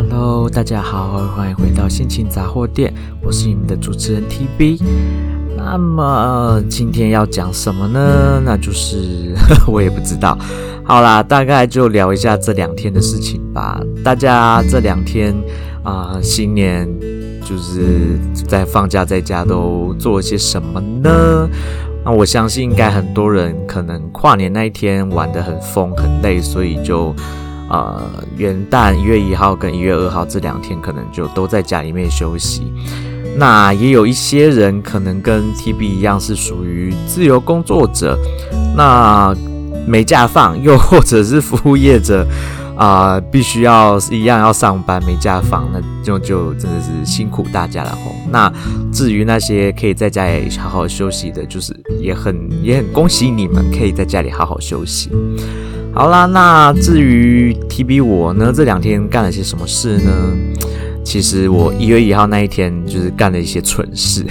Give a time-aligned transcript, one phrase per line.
[0.00, 4.80] Hello，大家好，欢迎回到心情杂货店，我是你们的主持人 TB。
[5.56, 8.40] 那么今天要讲什么呢？
[8.44, 9.34] 那就是
[9.66, 10.38] 我也不知道。
[10.84, 13.80] 好啦，大概就聊一下这两天的事情吧。
[14.04, 15.34] 大家这两天
[15.82, 16.88] 啊、新年
[17.44, 21.50] 就是在放假，在家都做了些什么呢？
[22.04, 27.12] 那我相信应该很多人可能跨年那一天玩得很疯很累，所以就
[27.68, 28.02] 呃
[28.36, 32.72] 元旦一月一号跟一月二号这两天可能就都在家里面休息。
[33.36, 38.18] 那也有一些人可能跟 TB 一样是属于自由工作者，
[38.76, 39.34] 那
[39.86, 42.26] 没假放，又或者是服务业者。
[42.78, 48.14] 啊、必须要一样要上班，没假放，那就就真的是辛苦大家了吼。
[48.30, 48.48] 那
[48.92, 55.10] 至于那些可以在家里好好休息的，就是也很也很恭喜你们可以在家里好好休息。
[55.98, 60.12] 好啦，那至于 TB 我呢，这两天干了些什么事呢？
[61.04, 64.24] 其实我一月一号那一天就是干了一些蠢事，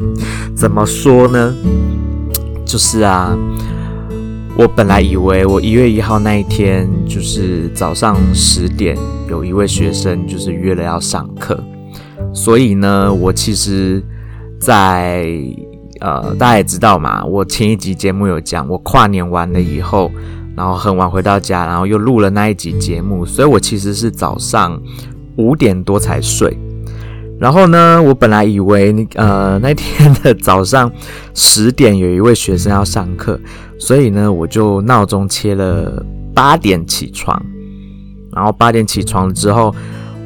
[0.54, 1.54] 怎么说呢？
[2.66, 3.34] 就是啊。
[4.58, 8.94] 我本来以为我一月一号那一天就是早上十点，
[9.30, 11.58] 有一位学生就是约了要上课，
[12.34, 14.02] 所以呢，我其实
[14.60, 15.24] 在，
[15.98, 20.10] 在呃，大家也知道嘛，我前一集节目有讲，我跨年完了以后，
[20.56, 24.80] 然后很晚回到家，然后又录了那一集节目，所以我其实是早上
[25.36, 26.56] 五点多才睡。
[27.38, 30.90] 然后呢，我本来以为呃那天的早上
[31.34, 33.38] 十点有一位学生要上课，
[33.78, 36.02] 所以呢我就闹钟切了
[36.34, 37.40] 八点起床，
[38.32, 39.74] 然后八点起床之后。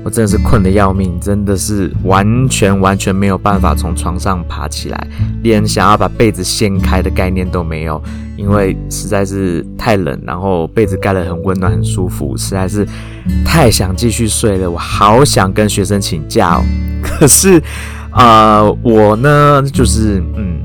[0.02, 5.06] 我真的是困得要命，真的是完全完全没有办法从床上爬起来，
[5.42, 8.02] 连想要把被子掀开的概念都没有，
[8.40, 12.86] 因为实在是太冷，然后被子盖得很温暖很舒服，实在是
[13.44, 14.70] 太想继续睡了。
[14.70, 16.64] 我好想跟学生请假哦，
[17.04, 17.62] 可是，
[18.12, 20.60] 呃，我呢就是嗯，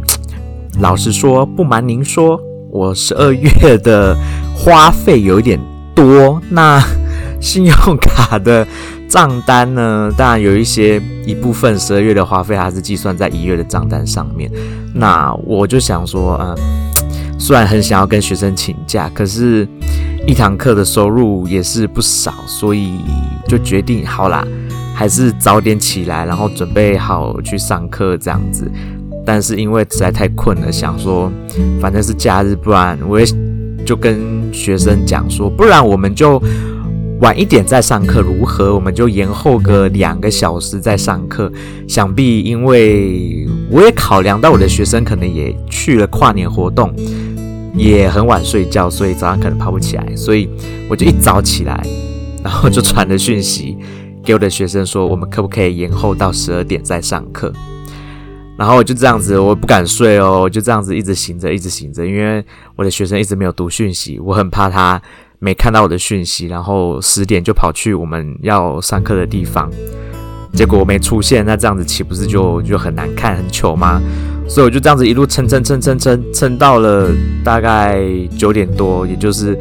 [0.79, 2.39] 老实说，不瞒您说，
[2.71, 4.15] 我十二月的
[4.55, 5.59] 花费有一点
[5.93, 6.81] 多，那
[7.41, 8.65] 信用卡的。
[9.08, 14.52] 账单呢，当然有一些一部分十二月的花费还是计算在一月的账单上面。
[14.95, 16.58] 那我就想说，嗯，
[17.37, 19.67] 虽然很想要跟学生请假，可是
[20.25, 22.99] 一堂课的收入也是不少，所以
[23.47, 24.45] 就决定好啦，
[24.93, 28.69] 还是早点起来，然后准备好去上课这样子。
[29.25, 31.31] 但是因为实在太困了，想说
[31.81, 33.25] 反正是假日，不然我也
[33.85, 36.41] 就跟学生讲说，不然我们就。
[37.21, 38.76] 晚一点再上课如何？
[38.76, 41.52] 我们就延后个两个小时再上课。
[41.87, 46.93] 想必因为我也考量到我的学生可能也去了跨年活动，
[47.73, 50.15] 也很晚睡觉，所以早上可能爬不起来。
[50.15, 50.49] 所以
[50.89, 51.81] 我就一早起来，
[52.43, 53.77] 然后就传了讯息
[54.21, 57.52] 给我的学生说，我们可不可以延后到十二点再上课？
[58.58, 62.43] 然后我就这样子，我不敢睡哦，我就这样子一直醒着，一直醒着，因为
[62.76, 65.02] 我的学生一直没有读讯息，我很怕他。
[65.39, 69.69] 没看到我的讯息，然后十点就跑去我们要上课的地方，
[70.53, 74.01] 结果我没出现，那这样子岂不是就就很难看很糗吗？
[74.47, 77.09] 所以我就这样子一路撑撑撑撑撑撑到了
[77.43, 77.99] 大概
[78.37, 79.57] 九点多，也就是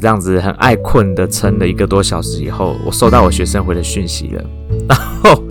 [0.00, 4.44] 这样子很爱困的撑了一个多小时以后，我收到我学生回的讯息了。
[4.88, 5.42] 然后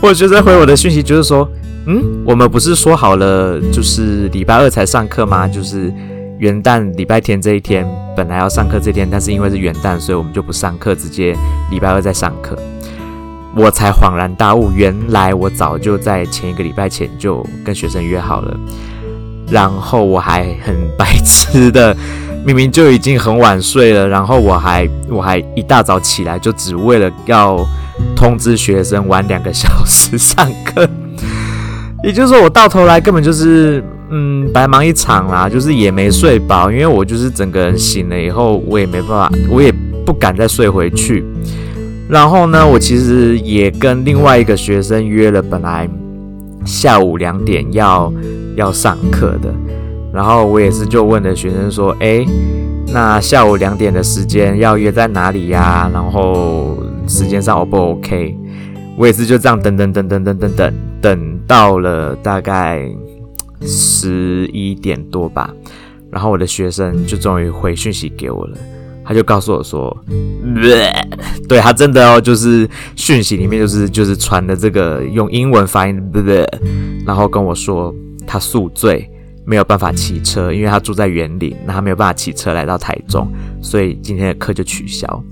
[0.00, 1.48] 我学生回我的讯息就是说，
[1.86, 5.46] 嗯，我们不是说好了就是礼拜二才上课吗？
[5.46, 5.92] 就是。
[6.38, 11.34] 元旦礼拜天这一天本来要上课这天，但是因为是元旦，所以我们就不上课，直接
[11.70, 12.54] 礼拜二再上课。
[13.54, 18.54] 我才恍然大悟，原来我早就在前一个礼拜前就跟学生约好了，
[19.50, 21.96] 然后我还很白痴的，
[22.44, 27.66] 明明就已经很晚睡了，然后我还我还一大早起来，就只为了要
[28.14, 30.86] 通知学生晚两个小时上课。
[32.04, 33.82] 也就是说，我到头来根本就是。
[34.08, 39.72] 嗯，白忙一场啦，就是也没睡饱，因为我就是整个人醒了以后，我也没办法，我也
[40.04, 41.24] 不敢再睡回去。
[42.08, 45.88] 然后呢，我其实也跟另外一个学生约了，本来
[46.64, 48.12] 下午两点要
[48.54, 49.52] 要上课的。
[50.12, 52.24] 然后我也是就问了学生说：“诶，
[52.92, 55.90] 那下午两点的时间要约在哪里呀？
[55.92, 56.78] 然后
[57.08, 58.36] 时间上 O 不 OK？”
[58.96, 62.88] 我也是就这样等等等等等等等等到了大概。
[63.62, 65.50] 十一点多吧，
[66.10, 68.58] 然后我的学生就终于回讯息给我了，
[69.04, 69.96] 他就告诉我说，
[71.48, 76.00] 对，他真的哦，就是讯息里面就是就是传的这个用英文发音，
[77.06, 77.94] 然后跟我说
[78.26, 79.08] 他宿醉，
[79.44, 83.30] 没有办法骑车，因为他住在园林，那他没有办法骑车来到台中，
[83.62, 85.22] 所以今天的课就取消。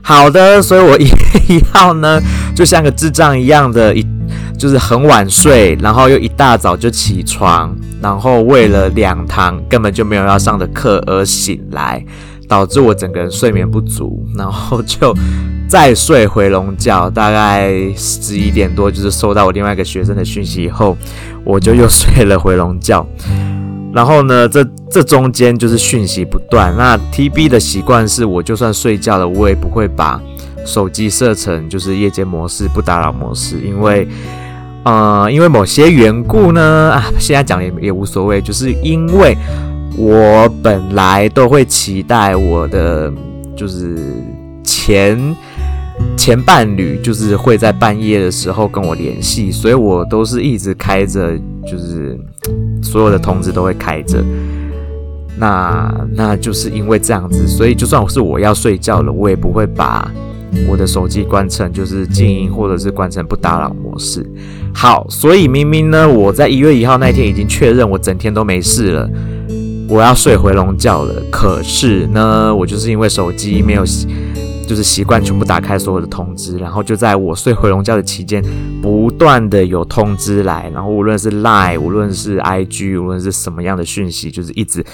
[0.00, 2.18] 好的，所以我一月一号呢，
[2.56, 4.02] 就像个智障一样的，一
[4.58, 12.04] 就是很晚睡，然后又一大早就起床，然后为了两堂根本就没有要上的课而醒来，
[12.48, 15.14] 导致我整个人睡眠不足，然后就
[15.68, 20.96] 再睡回笼觉，大概十一点多，就是收到我另外一个学生的讯息以后，
[21.44, 23.06] 我就又 睡了回笼觉。
[23.90, 26.74] 然后呢，这这中间就是讯息不断。
[26.76, 30.20] 那 TB 的习惯是，我就算睡觉了，我也不会把
[30.66, 34.06] 手机设成就是夜间模式、不打扰模式，因为，
[34.88, 36.62] 呃，因为某些缘故呢，
[36.94, 39.36] 啊，现在讲也也无所谓，就是因为
[39.98, 43.12] 我本来都会期待我的
[43.54, 43.98] 就是
[44.64, 45.36] 前
[46.16, 51.36] 前伴侣就是会在半夜的时候跟我联系，所以我都是一直开着
[51.66, 52.18] 就是。
[52.80, 54.22] 所有的通知都会开着，
[55.36, 60.08] 那那就是因为这样子，所以就算是我要睡觉了，我也不会把
[60.68, 64.24] 我的手机关成就是静音或者是关成不打扰模式。
[64.74, 69.10] 好，所以明明呢，我在一月一号那天已经确认我整天都没事了，
[69.88, 71.22] 我要睡回笼觉了。
[71.30, 73.84] 可是呢，我就是因为手机没有。
[74.68, 78.44] 就是习惯全部打开所有的通知，然后就在我睡回笼觉的期间，
[78.82, 84.84] 不断的有通知来，然后无论是 Line，无论是 IG，无论是什么样的讯息，就是一直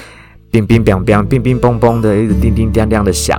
[0.53, 3.37] 乒乒乓乓、乒乒乓乓的，一直叮叮当当的响。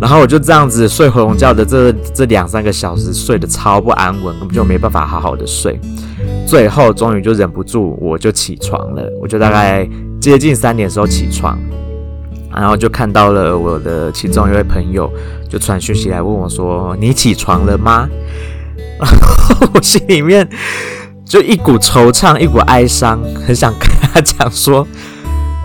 [0.00, 5.78] 然后我就这样子睡回笼觉的这这两三个小时，睡得超不安稳，根本就没办法好好的睡。
[6.46, 9.88] 最后终于就忍不住，我就起床了，我就大概
[10.20, 11.58] 接近三点时候起床。
[12.52, 15.08] 然后就看到了我的其中一位朋友，
[15.48, 18.08] 就传讯息来问我说：“你起床了吗？”
[18.98, 20.48] 然 后我心里面
[21.24, 24.84] 就一股惆怅，一股哀伤，很想跟他讲说：“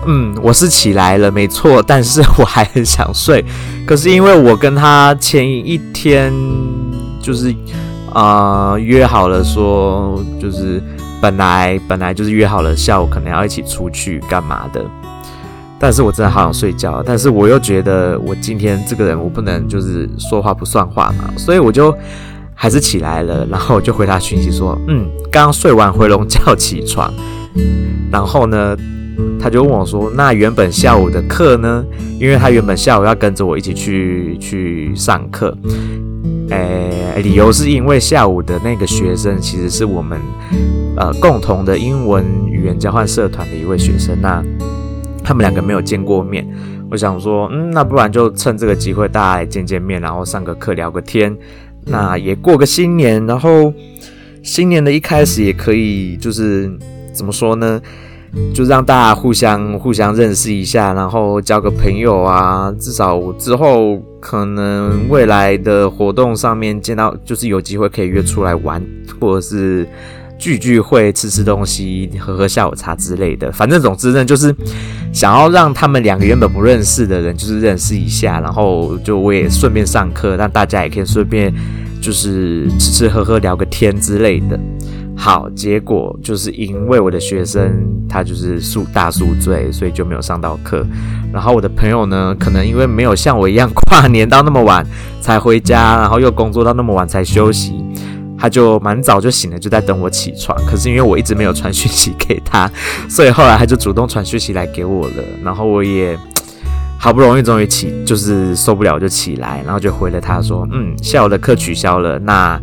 [0.05, 3.43] 嗯，我是起来了，没错，但是我还很想睡。
[3.85, 6.33] 可是因为我跟他前一天
[7.21, 7.53] 就是
[8.13, 10.81] 啊、约好了说，就是
[11.21, 14.83] 本来本来就是约好了下午可能要一起出去干嘛的。”
[15.77, 21.93] 但是我真的好想睡觉，但是我又觉得我今天这个人我不能就是说话不算话嘛，所以我就
[22.53, 27.13] 还是起来了，然后我就回他讯息说，嗯，刚刚睡完回笼觉起床，
[28.09, 28.75] 然后呢，
[29.39, 31.85] 他就问我说，那原本下午的课呢？
[32.19, 35.57] 因为他原本下午要跟着我一起去去上课，
[36.49, 40.19] 诶，理由是因为下午的那个学生其实是我们
[40.97, 44.43] 呃共同的英文语言交换社团的一位学生，那。
[45.27, 46.47] 他们两个没有见过面，
[46.91, 51.35] 我想说，嗯，那不然就趁这个机会大家来见见面，然后上个课聊个天，
[51.87, 53.73] 那也过个新年，然后
[54.43, 56.71] 新年的一开始也可以，就是
[57.11, 57.81] 怎么说呢，
[58.53, 68.83] 就让大家互相互相认识一下，然后交个朋友啊，至少我之后可能未来的活动上面见到，就是有机会可以约出来玩，
[69.19, 69.87] 或者是。
[70.37, 73.49] 聚聚会，吃吃东西，喝喝下午茶之类的。
[73.53, 74.53] 反正总之呢，就是
[75.13, 78.41] 想要让他们两个原本不认识的人，就是认识一下。
[78.41, 81.53] 然后就我也顺便上课，让大家也可以顺便
[82.01, 84.59] 就是吃吃喝喝，聊个天之类的。
[85.17, 90.85] 好，结果就是因为我的学生他就是宿大宿醉，所以就没有上到课。
[91.33, 94.85] 然后我的朋友呢，可能因为没有像我一样跨年到那么晚
[95.21, 97.73] 才回家，然后又工作到那么晚才休息。
[98.37, 100.55] 他就蛮早就醒了，就在等我起床。
[100.65, 102.69] 可是因为我一直没有传讯息给他，
[103.09, 105.23] 所以后来他就主动传讯息来给我了。
[105.41, 106.17] 然后我也
[106.99, 112.59] 好不容易终于起，就是受不了就起来，然后就回了他说：“嗯，下午的课取消了，那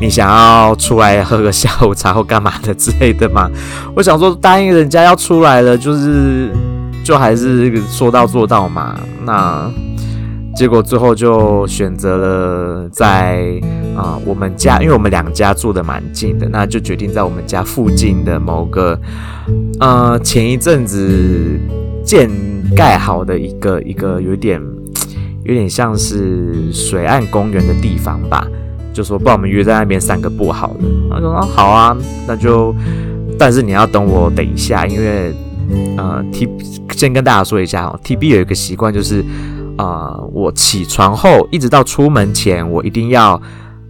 [0.00, 3.50] 你想要出来喝个下午茶或干嘛的之类的吗？”
[3.94, 6.50] 我想说答应人家要出来了，就是
[7.04, 8.98] 就还是说到做到嘛。
[9.24, 9.70] 那。
[10.54, 13.60] 结果最后就选择了在
[13.94, 18.98] 啊、我们家，因为我们两家住的蛮近的，那就决定在我们家附近的某个
[19.80, 21.60] 呃前一阵子
[22.02, 22.30] 建
[22.74, 24.58] 盖好的一个一个有点
[25.44, 28.46] 有点像是水岸公园的地方吧，
[28.96, 30.80] 就说帮我们约在那边散个步好了。
[31.10, 31.94] 他说好啊，
[32.26, 32.74] 那就
[33.38, 35.34] 但是你要等我等一下，因为
[35.98, 36.48] 呃 T
[36.92, 39.22] 先跟大家说一下哦，TB 有一个习惯就是。
[39.78, 43.38] 啊、呃，我起床后一直到出门前，我一定要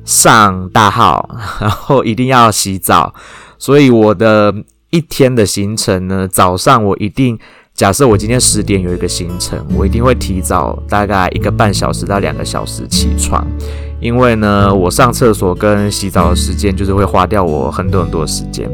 [0.04, 1.30] 上大号，
[1.62, 3.14] 然后一定要洗澡。
[3.56, 4.52] 所以我的
[4.90, 7.38] 一天的行程呢，早上我一定
[7.76, 13.46] 假设我今天十点有一个行程，我一定会提早大概一个半小时到两个小时起床，
[14.00, 18.66] 因为呢，我上厕所跟洗澡的时间就是会花掉我很多很多的时间，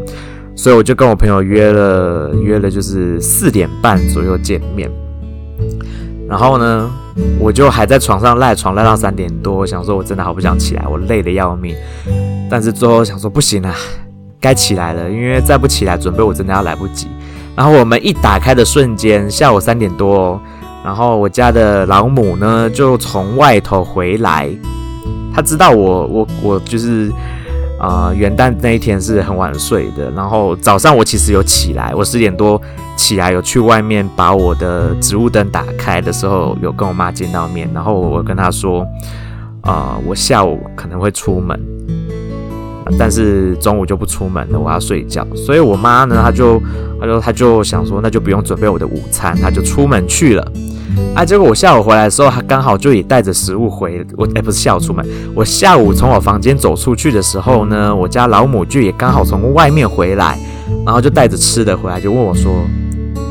[0.54, 4.88] 所以我就跟我朋友约了约了，就是四点半左右见面。
[6.28, 6.88] 然后呢，
[7.40, 11.74] 我就还在床上赖床赖到三点多，想说我真的好不想起来，我累得要命。
[12.48, 13.74] 但是最后想说不行啊，
[14.40, 17.08] 该起来了，因为再不起来准备我真的要来不及。
[17.56, 20.40] 然后我们一打开的瞬间，下午三点多，
[20.84, 24.48] 然后我家的老母呢就从外头回来，
[25.34, 27.12] 她知道我我我就是。
[27.78, 32.60] 啊、呃，元旦那一天是很晚睡的，然后早上我其实有起来，我十点多
[32.94, 38.82] 起来有去外面把我的植物灯打开的时候，有跟我妈见到面，然后我跟她说，
[39.62, 41.60] 啊、呃，我下午可能会出门，
[42.98, 46.62] 但是中午就不出门了，我要睡觉，所以我妈呢，她就
[47.00, 50.52] 她就她就想说，那就不用准备我的午餐，她就出门去了。
[51.14, 51.24] 啊！
[51.24, 54.28] 结果我下午回来的时候，她刚好就也带着食物回我。
[54.34, 60.38] 哎，不是下午出门，我下午从我房间走出去的时候呢，我家老母就也刚好从外面回来，
[60.84, 62.52] 然后就带着吃的回来，就问我说：“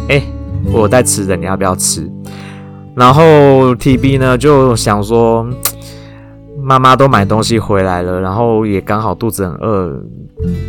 [0.10, 0.24] 哎，
[0.72, 2.10] 我带吃的，你要不要吃？”
[2.96, 5.48] 然后 TB 呢就想说，
[6.64, 10.04] 妈妈都买东西回来了，然后也刚好肚子很饿，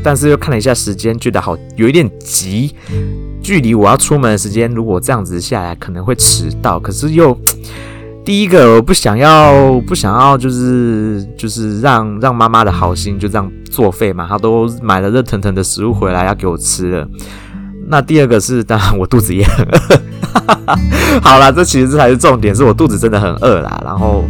[0.02, 2.74] 但是又看了一下时间，觉得好有一点急。
[3.42, 6.78] 距离我要出门的时间，如果这样子下来可能会迟到。
[6.78, 7.36] 可是又
[8.24, 14.26] 第一个，我不想要，不想要，就是就是让让妈妈的好心就这样作废嘛。
[14.28, 17.08] 她都买了热腾腾的食物回来要给我吃了。
[17.88, 21.20] 那第二个是，当然我肚子也很饿。
[21.20, 23.82] 好啦，这其实这才是重点，是我肚子真的很饿啦。
[23.84, 24.24] 然后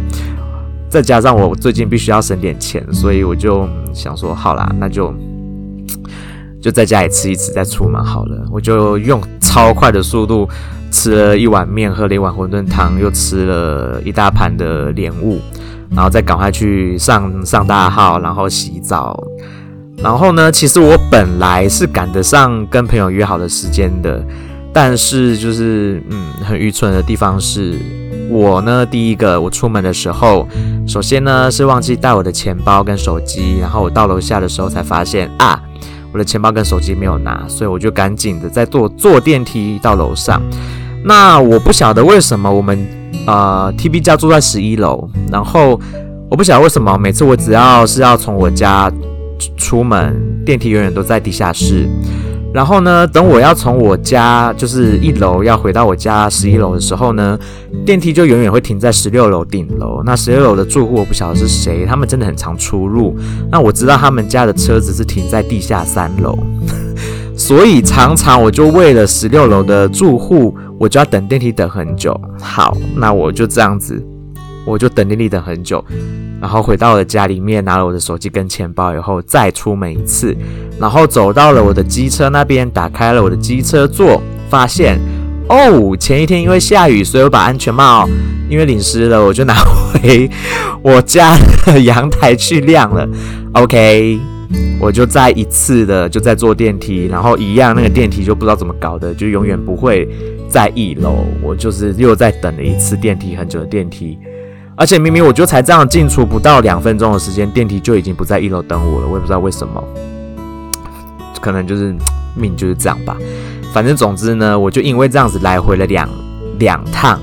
[0.93, 5.11] 再加上我最近必须要省点钱，所以我就想说，好啦，那就。
[6.61, 8.45] 就在家里吃一吃再出门好了。
[8.49, 10.47] 我就用超快的速度
[10.91, 15.41] 吃了一碗面，喝了一碗馄饨汤，又吃了一大盘的莲雾，
[15.89, 19.21] 然后再赶快去上上大号，然后洗澡。
[19.97, 24.23] 然后呢，其实我本来是赶得上跟朋友约好的时间的，
[24.71, 27.73] 但是就是嗯，很愚蠢的地方是，
[28.33, 30.47] 我呢第一个我出门的时候，
[30.87, 35.61] 首先呢是忘记带我的钱包跟手机，然后我到楼下的时候才发现啊。
[36.11, 40.39] 我的钱包跟手机没有拿，所以我就赶紧的在坐坐电梯到楼上。
[41.03, 42.87] 那我不晓得为什么我们
[43.25, 45.79] 呃 TB 家住在十一楼，然后
[46.29, 48.91] 我不晓得为什么每次我只要是要从我家
[49.57, 51.89] 出门，电梯永远都在地下室。
[52.53, 57.37] 然后呢，等我要从我家就是一楼要回到我家十一楼的时候呢，
[57.83, 60.03] 电梯就永远会停在十六楼顶楼。
[60.05, 63.17] 那十六楼的住户我不晓得是谁，他们真的很常出入。
[63.51, 66.37] 那我知道他们家的车子是停在地下三楼，
[67.35, 72.15] 所以常常我就为了十六楼的住户，我就要等电梯等很久。
[72.39, 73.99] 好，那我就这样子，
[74.65, 75.83] 我就等电梯等很久。
[76.41, 80.35] 然后回到了家里面，拿了我的手机跟钱包以后，再出门一次，
[80.77, 84.99] 然后走到了我的机车那边，打开了我的机车座，发现
[85.47, 88.09] 哦，前一天因为下雨，所以我把安全帽
[88.49, 90.29] 因为淋湿了，我就拿回
[90.83, 93.07] 我家的阳台去晾了。
[93.53, 94.19] OK，
[94.81, 100.09] 我就再一次的就在坐电梯，然后一样那个电梯就不知道怎么搞的，就永远不会
[100.49, 104.19] 在一楼，我就是又再等了一次电梯，很久的电梯。
[104.75, 109.83] 而且明明我就才这样进出不到两分钟的时间，电梯就已经不在一楼等我了，我也不知道为什么，
[111.39, 111.95] 可能就是
[112.35, 113.15] 命就是这样吧。
[113.71, 116.09] 反正总之呢，我就因为这样子来回了两
[116.57, 117.19] 两趟，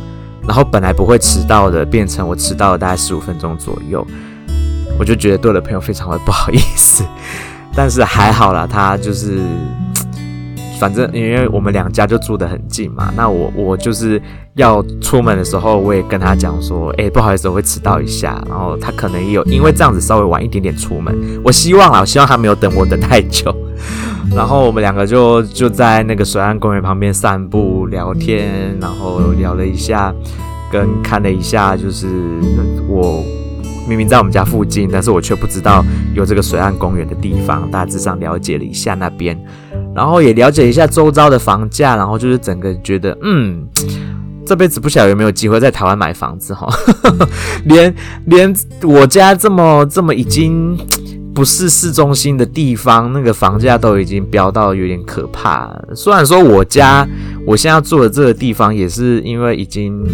[0.47, 4.07] 然后本来不会迟到的，变成我迟到了大概十五分钟左右，
[4.99, 7.05] 我就觉得对我的朋友非常的不好意思，
[7.75, 9.41] 但是还好啦，他就是。
[10.79, 14.19] 反正因为我们两家就住得很近嘛，那我我就是
[14.55, 18.43] 要出门的时候，我也跟他讲说，哎、不好意思，我会迟到一下。
[18.49, 21.15] 然后他可能也有因为这样子稍微晚一点点出门。
[21.45, 23.55] 我希望啊，我希望他没有等我等太久。
[24.35, 30.15] 然后我们两个就就在那个水岸公园旁边散步聊天，然后聊了一下，
[30.71, 32.07] 跟看了一下，就是
[32.87, 33.25] 我
[33.89, 39.37] 明明在我们家附近，但是我却不知道有这个水岸公园的地方，大致上了解了一下那边。
[39.93, 43.67] 然后也了解一下周遭的房价，然后就是整个觉得，嗯，
[44.51, 46.69] 这辈子不晓得有没有机会在台湾买房子哈，
[47.67, 47.95] 连
[48.27, 48.53] 连
[48.83, 50.77] 我家这么这么已经
[51.33, 55.73] 不是市中心的地方，那个房价都已经飙到有点可怕。
[55.95, 57.07] 虽然说我家
[57.47, 60.05] 我现在住的这个地方也是因为已经，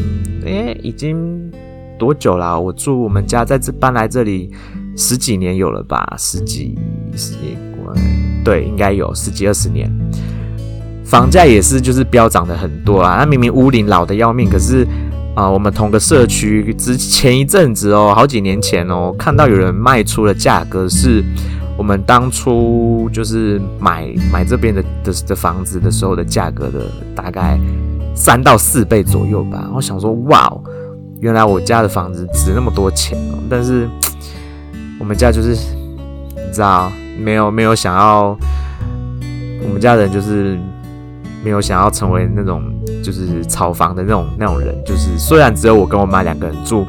[0.44, 1.50] 诶，已经
[1.98, 2.60] 多久了？
[2.60, 4.50] 我住我们家在这搬来这里
[4.98, 6.78] 十几年有了吧，十几
[7.16, 7.56] 十几。
[8.44, 9.90] 对，应该有十几二十年，
[11.06, 13.16] 房价也是就是飙涨的很多啊。
[13.18, 14.86] 那明明屋龄老的要命，可是
[15.34, 21.22] 啊、我们同个社区之前一阵子哦，好几年前哦，看到有人卖出的价格是
[21.76, 27.60] 我们当初就是买买这边的的的房子的时候的价格的大概
[28.14, 29.68] 三到四倍左右吧。
[29.74, 30.62] 我想说，哇哦，
[31.20, 33.38] 原来我家的房子值那么多钱哦。
[33.50, 33.86] 但是
[34.98, 36.90] 我们家就是你知道，
[37.22, 38.34] 没有没有想要，
[39.62, 40.58] 我们家人就是
[41.44, 42.62] 没有想要成为那种
[43.02, 44.74] 就是炒房的那种那种人。
[44.84, 46.86] 就是虽然只有我跟我妈两个人住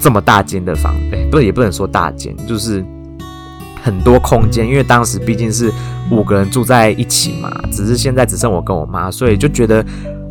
[0.00, 2.84] 这么大间的房，哎，不也不能说大间，就是。
[3.80, 5.72] 很多空间，因为当时毕竟是
[6.10, 9.82] 五个人住在一起嘛，只是现在只剩我跟我妈，所以就觉得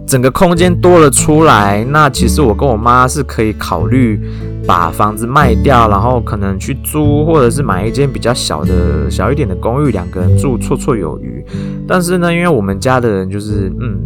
[0.08, 1.84] 整个空间多了出来。
[1.90, 4.20] 那其实我跟我妈是可以考虑
[4.66, 11.46] 把房子卖掉，然后可能去租，或者是买一间比较小的小一点的公寓，两个人住绰绰有余。
[11.88, 14.00] 但是呢，因为我们家的人就是嗯，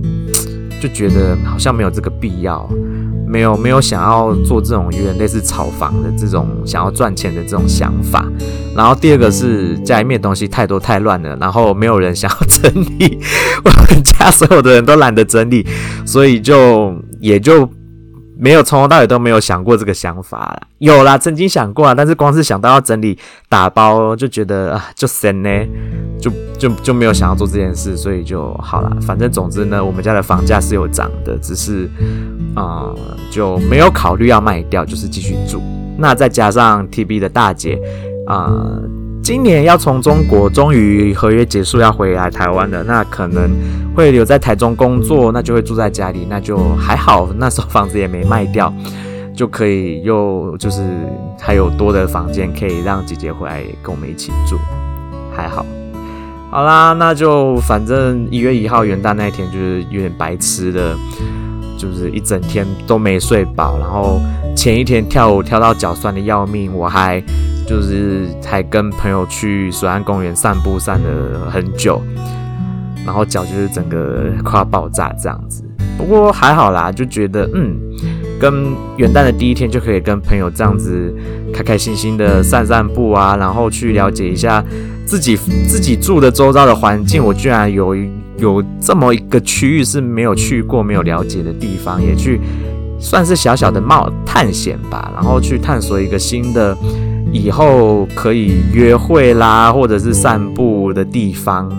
[0.82, 2.68] 就觉得好像没有这个必要。
[3.32, 8.26] 没有没有想要做这种有点类似炒房的这种想要赚钱的这种想法，
[8.76, 12.70] 然后第二个是家里面东西太多太乱了，然后没有人想要整
[13.00, 13.20] 理，
[13.64, 15.66] 我们家所有的人都懒得整理，
[16.06, 17.70] 所以就也就。
[18.44, 20.62] 没有，从头到尾都没有想过这个想法啦。
[20.80, 23.16] 有啦，曾经想过啊，但是光是想到要整理
[23.48, 25.50] 打包，就觉得啊，就神呢，
[26.22, 28.96] 就就就没有想要做这件事，所以就好了。
[29.02, 31.90] 反正总之呢，我们家的房价是有涨的，只是
[32.56, 32.94] 啊、
[33.32, 35.62] 就没有考虑要卖掉，就是继续住。
[35.98, 37.78] 那再加上 TB 的大姐
[38.28, 38.54] 啊。
[39.24, 43.52] 今年要从中国终于合约结束要回来台湾了，那可能
[43.96, 47.30] 会留在台中工作，那就会住在家里，那就还好。
[47.38, 48.74] 那时候房子也没卖掉，
[49.36, 50.82] 就可以又就是
[51.40, 54.58] 还有多的房间可以让姐姐回来跟我们一起住，
[55.32, 55.64] 还好。
[56.52, 60.96] 好啦，那就反正一月一号元旦那一天就是有点白痴的，
[61.78, 64.20] 就是一整天都没睡饱，然后
[64.56, 67.24] 前一天跳舞跳到脚酸的要命，我还。
[67.68, 72.02] 就是还跟朋友去水岸公园散步，散了很久，
[73.06, 75.64] 然后脚就是整个快要爆炸这样子。
[75.98, 77.80] 不过还好啦，就觉得嗯，
[78.42, 81.14] 跟元旦的第一天就可以跟朋友这样子
[81.54, 84.66] 开开心心的散散步啊，然后去了解一下
[85.06, 87.24] 自己自己住的周遭的环境。
[87.24, 87.96] 我居然有
[88.38, 92.42] 有这么一个区域是没有去过、没有了解的地方，也去
[93.00, 96.76] 算是小小的冒探险吧，然后去探索一个新的。
[97.34, 101.72] 以后可以约会啦，或者是散步的地方，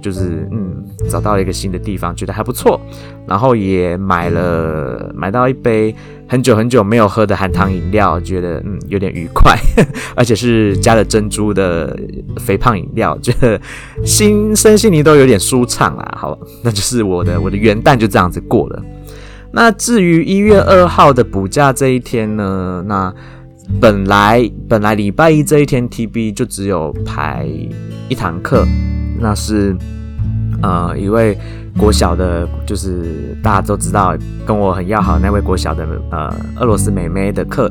[0.00, 0.75] 就是嗯，
[1.08, 2.80] 找到了一个新的地方，觉得还不错。
[3.26, 5.94] 然后也买了买到一杯
[6.28, 9.56] 很久很久没有喝的含糖饮料，觉得嗯有点愉快，
[10.14, 11.98] 而且是加了珍珠的
[12.38, 13.60] 肥胖饮料，觉得
[14.04, 16.14] 心身心灵都有点舒畅啦。
[16.16, 18.82] 好，那就是我的我的元旦就这样子过了。
[19.52, 23.12] 那至于一月二号的补假这一天呢，那。
[23.80, 27.44] 本来本来礼拜一这一天，TB 就只有排
[28.08, 28.64] 一堂课，
[29.18, 29.76] 那是
[30.62, 31.36] 呃一位
[31.78, 34.16] 国小的，就是大家都知道
[34.46, 37.70] 跟我很要好那位国小的呃俄罗斯妹妹的课，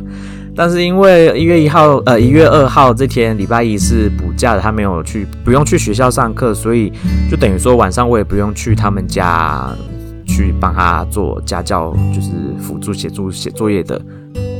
[0.55, 6.91] 但是因为一月一号呃一月二号这天礼拜一是补假的，她没有去，不用去学校上课，所以
[7.29, 9.67] 就等于说晚上我也不用去他们家
[10.25, 14.01] 去帮她做家教，就是辅助协助写作业的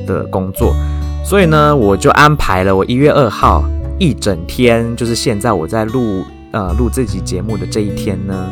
[0.07, 0.73] 的工作。
[1.23, 3.63] 所以呢，我就安排了我一月二号
[3.97, 6.23] 一整天，就是现在我在录
[6.55, 8.47] 呃录这集节目的这一天呢，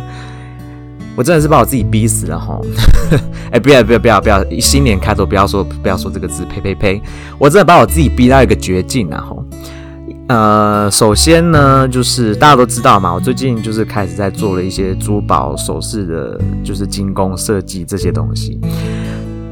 [1.15, 2.59] 我真的是把我自己逼死了哈！
[3.49, 7.01] 哎、不要不要不要不要，新年开头不要说不要说这个字，呸呸呸！
[7.39, 9.37] 我真的把我自己逼到一个绝境啊哈！
[10.27, 18.59] 呃，首先呢，就是大家都知道嘛，我最近就是开始在做了一些珠宝首饰的，就是精工设计这些东西。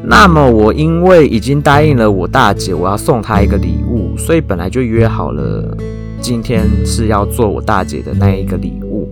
[0.03, 5.77] 那么我因为已经答应了我大姐，我要送她一个礼物，所以本来就约好了
[6.21, 9.09] 今天是要做我大姐的那一个礼物。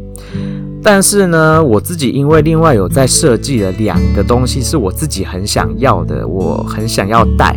[0.82, 7.54] 但是呢，我自己因为另外有在设计了两个东西是我自己很想要的，我很想要戴，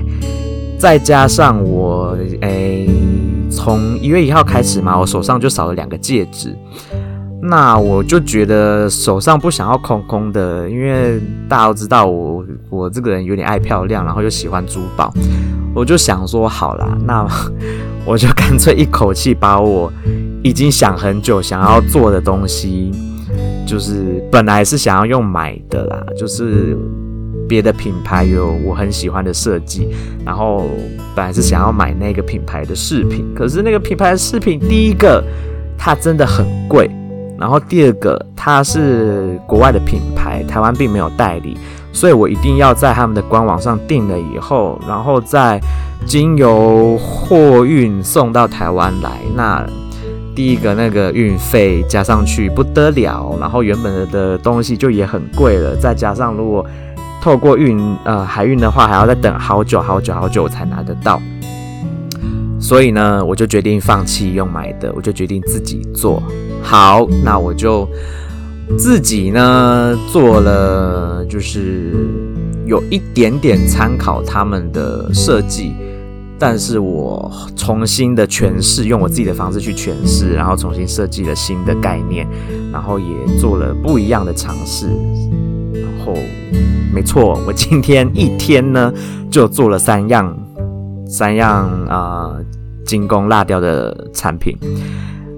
[0.76, 2.88] 再加上我诶，
[3.48, 6.56] 从一月一号开始嘛，我手上就少了两个戒指。
[7.44, 15.12] 那我就觉得手上不想要空空的，因为大家都知道我我这个人有点爱漂亮，然后又喜欢珠宝，
[15.74, 17.26] 我就想说好啦，那
[18.04, 19.92] 我就干脆一口气把我
[20.42, 22.90] 已经想很久想要做的东西，
[23.66, 26.76] 就是本来是想要用买的啦，就是
[27.48, 29.88] 别的品牌有我很喜欢的设计，
[30.24, 30.68] 然后
[31.14, 35.22] 本来是想要买那个品牌的饰品，可是那个品牌的饰品，第一个
[35.78, 36.90] 它真的很贵。
[37.38, 41.56] 然后第二个，它是国外的品牌，台湾并没有代理，
[41.92, 45.60] 所以我一定要在他们的官网上订了以后，然后再
[46.06, 49.20] 经由货运送到台湾来。
[49.34, 49.64] 那
[50.34, 56.64] 第一个那个运费加上去不得了，然后原本的东西就也很贵了，再加上如果
[57.20, 61.20] 透过运呃海运的话，还要再等好久好久好久才拿得到。
[62.58, 66.22] 所以呢，我就决定放弃用买的，我就决定自己做。
[66.62, 67.88] 好，那我就
[68.78, 71.92] 自己呢做了，就是
[72.66, 75.72] 有一点点参考他们的设计，
[76.38, 82.26] 但是我重新的诠释，用我自己的方式去诠释，然后重新设计了新的概念，
[82.72, 83.06] 然后也
[83.38, 84.88] 做了不一样的尝试。
[85.74, 86.14] 然后，
[86.92, 88.92] 没错，我今天一天呢
[89.30, 90.36] 就做了三样。
[91.04, 92.34] 三样啊、
[92.86, 94.56] 精工蜡雕的产品，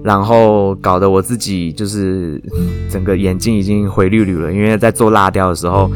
[0.05, 2.39] 然后搞得我自己就是
[2.91, 5.89] 整个眼睛已经灰绿绿了，因为在做蜡雕的时候，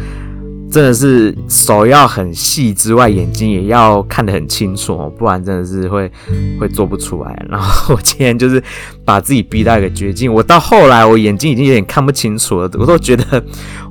[0.72, 6.12] 真的是手要很细之外，眼睛也要看得很清楚，不然真的是会
[6.60, 7.45] 会做不出来。
[7.48, 8.60] 然后我今天就是
[9.06, 13.43] 把自己逼到一个绝境，我到后来我眼睛已经有点看不清楚了，我都觉得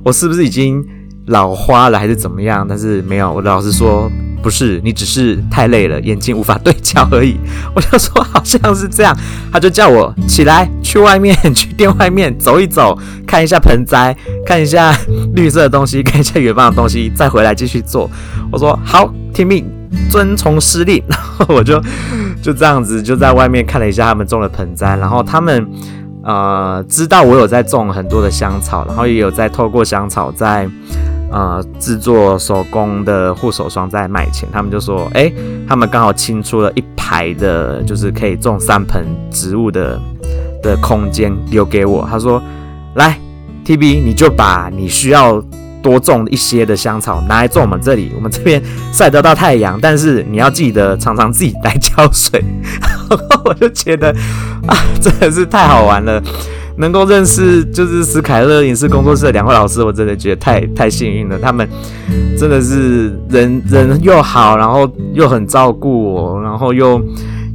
[0.03, 0.85] 我是不是已经
[1.27, 2.65] 老花了还是怎么样？
[2.67, 4.11] 但是没有，我老实说。
[4.41, 7.37] 不是，你只是太累了，眼睛无法对焦而已。
[7.75, 9.15] 我就说好像是这样，
[9.51, 12.97] 他就叫我起来，去外面，去店外面走一走，
[13.27, 14.97] 看一下盆栽，看一下
[15.35, 18.09] 绿色的东西， 看一下远方的东西，再回来继续做。
[18.51, 19.65] 我说好，听命，
[20.09, 21.03] 遵从司令。
[21.07, 21.81] 然后我就
[22.41, 25.67] 就这样子就在外面看了一下他们种的盆栽，然后他们
[26.23, 30.69] 呃知道我有在种很多的香草，然后也有在透过香草在。
[31.31, 35.31] 呃，制作手工的护手霜在卖钱，他们就说，哎、
[35.67, 40.01] 他们刚好清出了一排的，就是可以种三盆植物的
[40.63, 42.03] 的空间留给我。
[42.09, 42.41] 他说，
[42.95, 43.15] 来
[43.63, 45.39] ，TB，你就把你需要
[45.81, 48.61] 多种一些的香草拿来种我们这里，我们这边
[48.91, 52.43] 晒得到太阳，但是你要记得常常自己来浇水。
[53.45, 54.09] 我就觉得
[54.67, 56.21] 啊，真的是太好玩了。
[56.77, 61.37] 能够认识就是史凯乐影视工作室的两位老师，我真的觉得太太幸运了。
[61.37, 61.67] 他们
[62.37, 67.01] 真的是人人又好，然后又很照顾我，然后又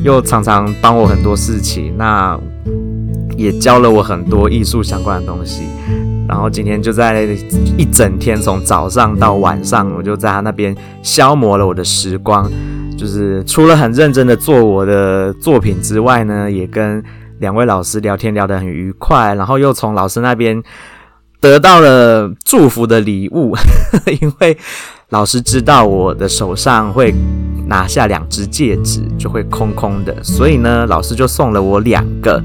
[0.00, 1.96] 又常常帮我很多事情。
[1.96, 2.38] 那
[3.36, 5.62] 也教了我很多艺术相关的东西。
[6.28, 7.22] 然后今天就在
[7.76, 12.50] 一整天，从早上到晚上，我就在他那边消磨了我的时光。
[12.96, 17.02] 就是除了很认真的做我的作品之外呢，也跟。
[17.40, 20.62] 两位老师聊天聊得很愉快，然后又从老师那边
[21.40, 23.54] 得到了祝福的礼物，
[24.20, 24.56] 因为
[25.10, 27.12] 老师知道我的手上会
[27.66, 32.42] 拿下两只戒指，就会空空的，所以呢，老师就送了我两个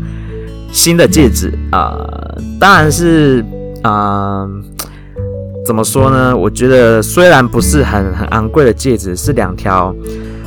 [0.72, 3.46] 新的戒指啊、呃，当然是
[3.84, 4.48] 啊、
[5.66, 6.36] 怎么说呢？
[6.36, 9.96] 我觉得虽然不是很很昂贵的戒指，是两条。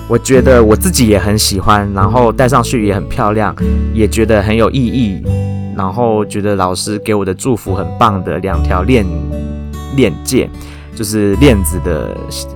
[0.09, 3.55] 我觉得我自己也很喜欢，然后戴上去也很漂亮，
[3.95, 5.25] 也觉得很有意义，
[5.75, 9.07] 然后觉得老师给我的祝福很棒的两条链
[9.97, 10.51] 链戒，
[10.95, 12.15] 就是链子的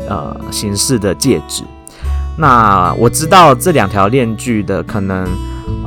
[0.09, 1.63] 呃形式的戒指。
[2.37, 5.27] 那我知道这两条链具的可能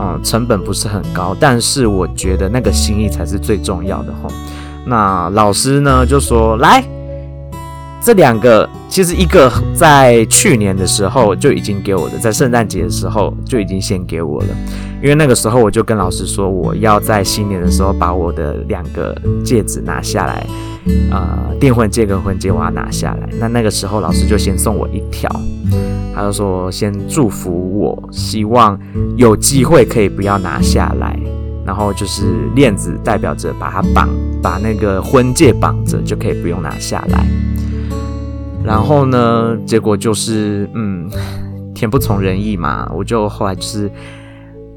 [0.02, 4.30] 嗯、成本不是很高，但是我觉得那个心意才是最重要的吼。
[4.90, 6.84] 那老师呢就说来。
[8.02, 14.48] 这两个其实一个在去年的时候就已经给我的，在圣诞节的时候就已经先给我了，
[15.04, 20.48] 因为那个时候我就跟老师说，我要在新年的时候把我的两个戒指拿下来，
[21.12, 23.30] 呃，订婚戒跟婚戒我要拿下来。
[23.38, 25.30] 那那个时候老师就先送我一条，
[26.16, 28.80] 他就说先祝福我，希望
[29.18, 31.20] 有机会可以不要拿下来，
[31.70, 34.10] 然后就是链子代表着把它绑，
[34.42, 37.24] 把那个婚戒绑着就可以不用拿下来。
[38.64, 41.08] 然后呢，结果就是，嗯，
[41.76, 43.92] 天不从人意嘛，我就后来就是，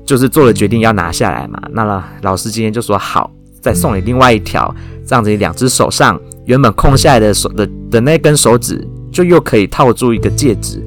[0.05, 1.59] 就是做了决定要拿下来嘛。
[1.71, 3.31] 那，老师今天就说好，
[3.63, 4.75] 再送你另外一条，
[5.07, 10.85] 这样子你两只手上原本空下来的手的的那根手指，就又可以套住一个戒指。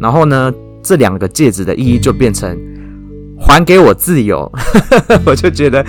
[0.00, 2.58] 然后呢，这两个戒指的意义就变成。
[3.40, 4.50] 还给我自由，
[5.24, 5.84] 我就觉得，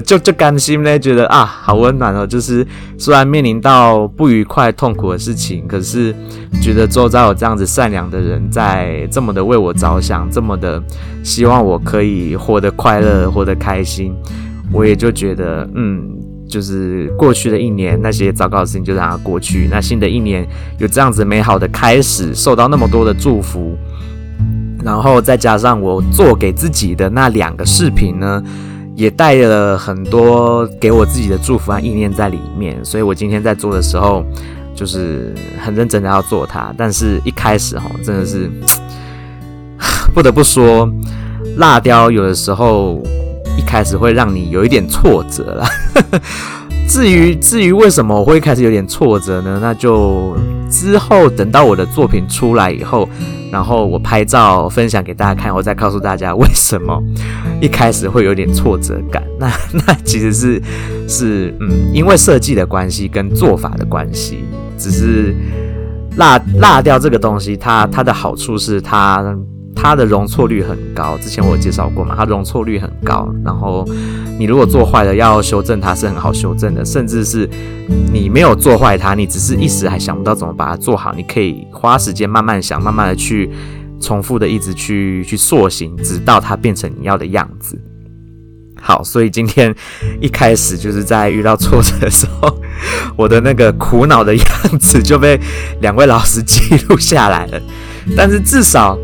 [0.00, 2.26] 就就甘心呢，觉得啊，好温暖哦。
[2.26, 2.66] 就是
[2.98, 6.14] 虽然面临到不愉快、痛苦的事情，可是
[6.62, 10.82] 觉得周遭有这样子善良的人在，这么的为我着想，这么的
[11.22, 14.14] 希望我可以活得快乐、活得开心，
[14.72, 16.10] 我也就觉得，嗯，
[16.48, 23.76] 就是过去的一年那些糟糕的事情就让它过去，那新的一年有这样子美好的开始，受到那么多的祝福。
[24.84, 28.42] 然后再加上我做给自己的那两个视频呢，
[28.94, 32.84] 也带了很多给我自己的祝福和意念在里面。
[32.84, 34.24] 所以我今天在做的时候，
[34.74, 36.74] 就是很认真的要做它。
[36.76, 38.50] 但是一开始哈，真的是
[40.14, 40.90] 不得不说，
[41.56, 43.02] 蜡雕有的时候
[43.56, 45.68] 一开始会让你有一点挫折啦。
[46.92, 49.58] 至于至于为什么我会开始有点挫折呢？
[49.62, 50.36] 那就
[50.70, 53.08] 之后等到我的作品出来以后，
[53.50, 57.02] 然后我拍照分享给大家看，我再告诉大家为什么
[57.62, 59.22] 一开始会有点挫折感。
[59.40, 59.50] 那
[59.86, 60.62] 那其实是
[61.08, 64.44] 是嗯，因为设计的关系跟做法的关系，
[64.76, 65.34] 只是
[66.16, 69.34] 落落掉这个东西，它它的好处是它。
[69.82, 73.28] 它的容错率很高，之前我有介绍过嘛，它容错率很高。
[73.44, 73.84] 然后
[74.38, 77.50] 你如果做坏了，要修正它是很好修正的，甚至是
[78.12, 83.50] 你没有做坏它，你只是一时还想不到怎么把它做好，你可以花时间慢慢想，慢慢的去
[84.00, 87.76] 重复的一直去去塑形，直到它变成你要的样子。
[88.80, 89.74] 好，所以今天
[90.20, 92.56] 一开始就是在遇到挫折的时候，
[93.16, 94.46] 我的那个苦恼的样
[94.78, 95.40] 子就被
[95.80, 97.60] 两位老师记录下来了，
[98.16, 98.96] 但是至少。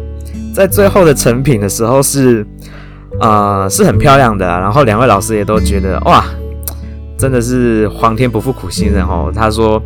[0.59, 2.45] 在最后的成品的时候是，
[3.21, 4.45] 呃，是很漂亮的。
[4.45, 6.25] 然后两位老师也都觉得哇，
[7.17, 9.31] 真的是皇天不负苦心人哦。
[9.33, 9.81] 他说，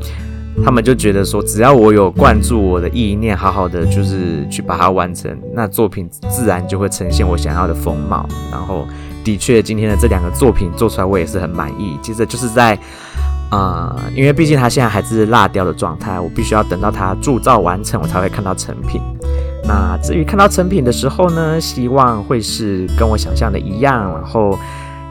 [0.64, 8.26] 他们就觉得说，只要我有灌注我的意念，好好的就是去把它完成，那作品自然就会呈现我想要的风貌。
[8.50, 8.86] 然后，
[9.22, 11.98] 的确，今天的这两个作品做出来，我也是很满意。
[12.00, 12.78] 其实就是在，
[13.50, 19.02] 呃，因为毕竟它现在还是蜡雕的状态，我必须要等到它铸造完成，我才会看到成品。
[19.64, 24.58] 那至于看到成品的时候呢，希望会是跟我想象的一样，然后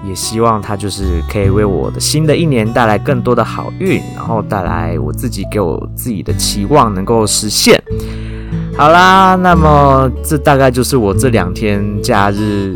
[0.06, 7.82] 也希望它就是可以为我的新的一年带来更多的好运，然后带来我自己给我自己的期望能够实现。
[8.76, 12.74] 好啦，那么这大概就是我这两天假日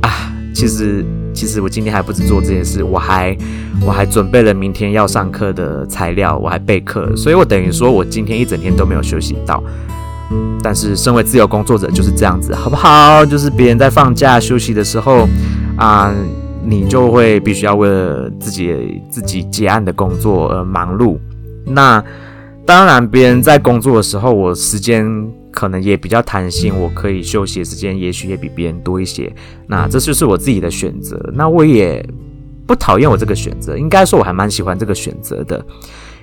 [0.00, 1.04] 啊，其实
[1.34, 3.36] 其实我今天还不止做这件事，我还
[3.84, 9.62] 我还准备了明天要上课的材料，我还备课，所以我等于说我今天一整天都没有休息到。
[10.62, 13.24] 但是，身为自由工作者就是这样子，好不好？
[13.26, 15.28] 就是别人在放假休息的时候
[15.76, 16.14] 啊，
[16.64, 21.18] 你就会必须要为了自己自己结案的工作而忙碌。
[21.66, 22.02] 那
[22.64, 25.04] 当然，别人在工作的时候，我时间
[25.50, 29.34] 可能也比较弹性，我可以休息的时间也许也比别人多一些。
[29.66, 31.20] 那这就是我自己的选择。
[31.34, 32.08] 那我也
[32.68, 35.64] 不讨厌我这个选择，应该说我还蛮喜欢这个选择的。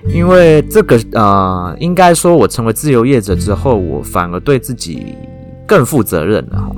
[0.08, 5.14] 因为这个呃，应该说，我成为自由业者之后，我反而对自己
[5.66, 6.70] 更负责任了哈。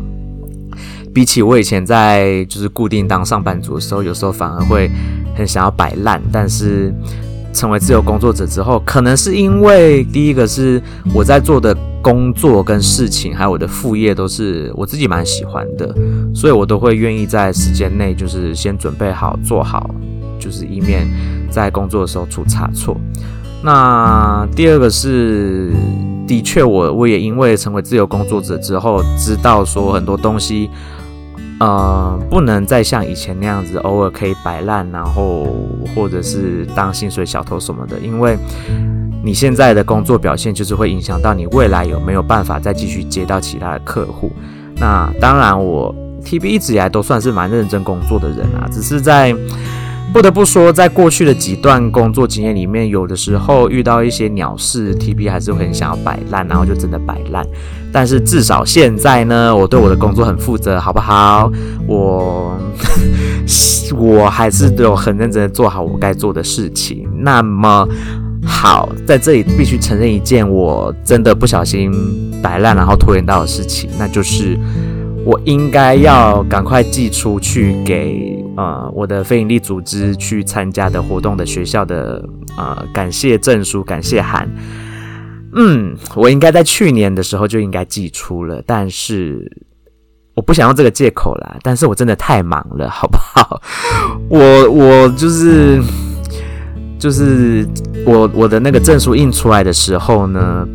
[1.15, 4.91] 比起我以前在就是固定当上班族的时候，有时候反而会
[5.37, 6.21] 很想要摆烂。
[6.33, 6.93] 但是
[7.53, 10.83] 成为自由工作者之后，可能是因为第一个是
[11.15, 15.95] 我在做的工作跟事情，还有我的副业都是我自己蛮喜欢的，
[16.35, 19.95] 所以我都会愿意在时间内就是先准备好做好，
[20.41, 21.07] 就是一面。
[21.53, 22.97] 在工作的时候出差错。
[23.65, 25.73] 那第二个是，
[26.27, 30.69] 的确，我我也因为成为自由工作者之后，知道说很多东西，
[31.61, 35.47] 呃，不能再像以前那样子，偶尔可以摆烂，然后
[35.95, 37.97] 或者是当薪水小偷什么的。
[38.01, 38.37] 因为
[39.23, 44.33] 你现在的工作表现，就是会影响到你未来有没有办法再继续接到其他的客户。
[44.75, 49.33] 那当然，我 TB 一直以来都算是蛮认真工作的人啊，只是在。
[50.13, 57.47] 不得不说，在过去的几段工作经验里面，有的时候遇到一些鸟事，TP 还是会很想要摆烂，然后就真的摆烂。
[57.91, 61.51] 但是至少现在呢，我对我的工作很负责，好不好？
[61.87, 62.55] 我
[63.97, 67.09] 我还是有很认真的做好我该做的事情。
[67.17, 67.89] 那么
[68.45, 71.91] 好，在这里必须承认一件我真的不小心
[72.43, 74.59] 摆烂，然后拖延到的事情，那就是。
[75.25, 84.49] 我应该要赶快寄出去给呃我的非营利组织去参加的活动的学校的呃感谢证书、感谢函。
[85.55, 89.49] 嗯，我应该在去年的时候就应该寄出了，但是
[90.35, 91.57] 我不想用这个借口啦。
[91.63, 93.63] 但是我真的太忙了，好不好？
[94.29, 95.81] 我我就是
[96.99, 97.65] 就是
[98.05, 100.67] 我我的那个证书印出来的时候呢。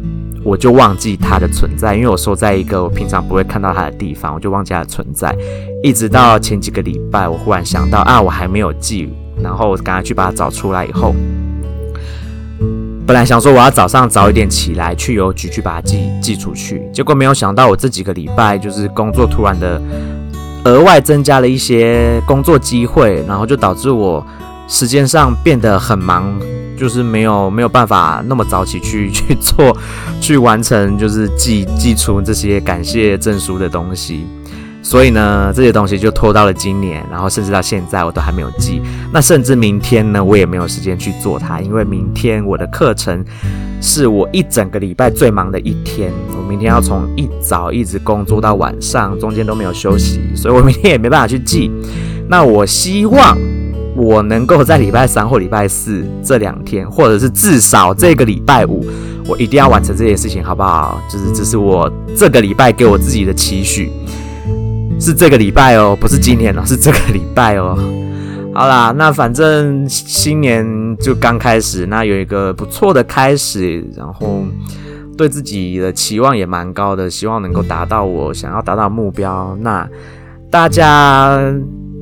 [0.43, 5.35] 我就忘记它的存在，因为我收在一个我平常不会看到它的地方，我就忘记它的存在。
[5.83, 9.09] 一直到前几个礼拜，我忽然想到啊，我还没有寄，
[9.41, 10.85] 然后我赶快去把它找出来。
[10.85, 11.13] 以后
[13.05, 19.81] 本来想说我要早上早一点起来去邮局去把它寄寄出去，结果没有想到我这几个礼拜就是工作突然的
[20.65, 24.25] 额外增加了一些工作机会，然后就导致我
[24.67, 26.39] 时间上变得很忙。
[26.77, 29.75] 就是没有没有办法那么早起去 去做，
[30.21, 34.27] 去完成就是寄寄出这些感谢证书的东西，
[34.83, 38.79] 所以呢，这些东西就拖到了今年，然后甚至到现在我都还没有寄。
[39.11, 43.25] 那甚至明天呢，我也没有时间去做它，因为明天我的课程
[43.81, 51.71] 是我一整个礼拜最忙的一天，我明天要从一早一直工作到晚上，中间都没有休息，所以我明天也没办法去寄。
[52.29, 53.35] 那我希望。
[53.97, 58.85] 我能够在礼拜三或礼拜四这两天，或者是至少这个礼拜五，
[59.27, 61.01] 我一定要完成这件事情，好不好？
[61.11, 63.91] 就是这是我这个礼拜给我自己的期许，
[64.99, 67.75] 是这个礼拜哦，不是今天哦，是这个礼拜哦。
[68.53, 70.63] 好啦，那反正新年
[70.99, 74.43] 就刚开始，那有一个不错的开始，然后
[75.17, 79.57] 对自己的期望也蛮高的，希望能够达到我想要达到的目标。
[79.59, 79.89] 那
[80.51, 81.51] 大家。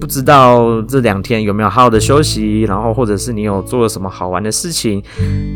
[0.06, 5.04] 不知道这两天有没有好好的休息，然后或者是你有做了什么好玩的事情？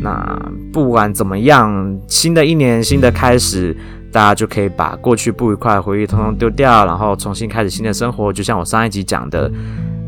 [0.02, 3.76] 那不管怎么样，新的一年新的开始，
[4.10, 8.32] 大家就可以把过去不愉快回忆通通丢掉，然后重新开始新的生活。
[8.32, 9.48] 就像我上一集讲的，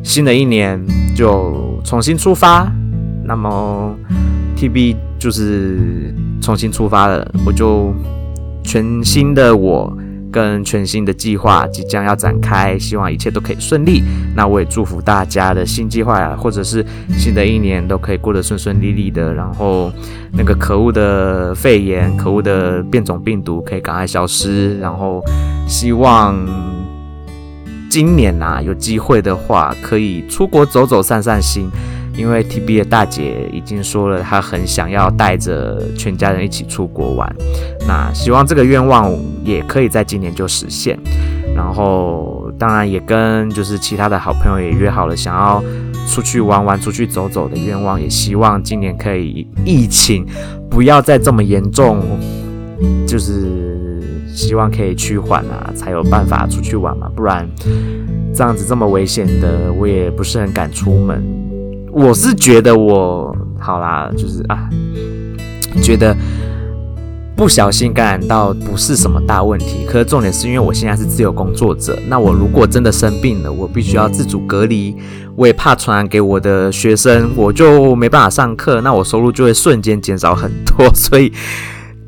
[0.02, 2.68] 新的一年就重新出发。
[3.24, 3.96] 那么
[4.56, 7.94] TB 就是重新出发了，我就
[8.64, 9.96] 全新的我。
[10.32, 14.02] 跟全新的计划即将要展开，希望一切都可以顺利。
[14.34, 16.84] 那我也祝福大家的新计划啊，或者是
[17.18, 19.32] 新的一年都可以过得顺顺利利的。
[19.34, 19.92] 然后
[20.32, 24.80] 那个可恶的肺炎、可恶的变种病毒可以赶快消失。
[24.80, 25.22] 然后
[25.68, 26.34] 希望
[27.90, 31.70] 今年呐、有机会的话可以出国走走、散散心。
[32.14, 37.34] 因为 TB 的大姐已经说了，她很想要带着全家人一起出国玩。
[37.88, 39.10] 那希望这个愿望
[39.44, 40.98] 也可以在今年就实现。
[41.54, 45.62] 然后，当然也跟就是其他的好朋友也约好了，想要
[46.08, 50.26] 出去玩玩、出去走走的愿望，也希望今年可以疫情
[50.70, 52.00] 不要再这么严重，
[53.06, 54.02] 就是
[54.34, 57.10] 希望可以趋缓啊，才有办法出去玩嘛。
[57.14, 57.46] 不然
[58.34, 61.22] 这样子这么危险的，我也不是很敢出门。
[61.92, 64.70] 我是觉得我好啦，就是啊，
[65.82, 66.16] 觉得
[67.42, 69.84] 不小心感染到不是什么大问题。
[69.84, 74.94] 可是重点是因为我现在是自由工作者，那我如果真的生病了，我必须要自主隔离，
[75.34, 81.32] 我也怕传染给我的学生，我就没办法上课，那我收入就会瞬间减少很多， 所以。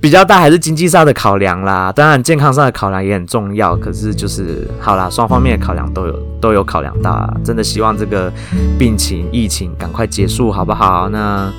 [0.05, 3.75] 比较大还是经济上的考量啦，当然健康上的考量也很重要。
[3.75, 6.13] 可是就是好啦，双方面的考量都有
[6.43, 7.35] 都有考量到啊。
[7.43, 8.31] 真的希望这个
[8.79, 11.09] 病情疫情赶快结束，好不好？
[11.09, 11.51] 那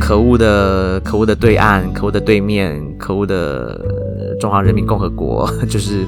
[0.00, 3.80] 可恶的可恶的对岸，可恶的对面，可恶的
[4.40, 6.04] 中华人民共和国， 就是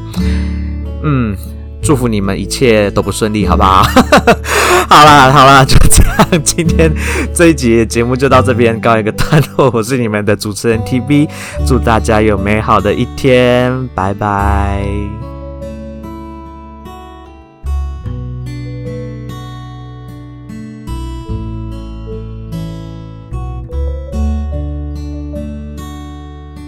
[1.04, 1.37] 嗯。
[1.84, 3.82] 祝福你们一切都不顺利，好不好？
[4.88, 6.90] 好啦好啦，就这样，今天
[7.34, 9.70] 这一集节目就到这边告一个段落。
[9.72, 11.28] 我是你们的主持人 TB，
[11.66, 15.33] 祝大家有美好的一天，拜拜。